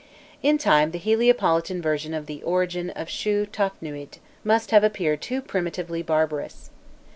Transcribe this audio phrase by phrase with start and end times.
[0.41, 5.43] In time the Heliopolitan version of the origin of Shû Tafnûît must have appeared too
[5.43, 6.71] primitively barbarous.